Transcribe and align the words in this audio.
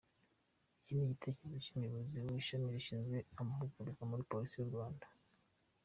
Iki 0.79 0.91
ni 0.93 1.01
igitekerezo 1.07 1.57
cy’umuyobozi 1.65 2.15
w’ishami 2.25 2.67
rishinzwe 2.75 3.17
amahugurwa 3.41 4.01
muri 4.09 4.27
Polisi 4.29 4.53
y’u 4.57 4.69
Rwanda 4.71 5.07